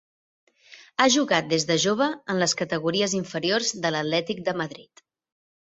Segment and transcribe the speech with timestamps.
[1.03, 5.11] Ha jugat des de jove en les categories inferiors de l'Atlètic de Madrid.